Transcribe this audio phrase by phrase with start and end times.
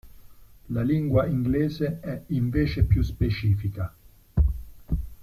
[0.71, 3.93] La lingua inglese è invece più specifica.